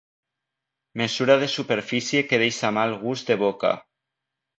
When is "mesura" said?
1.01-1.35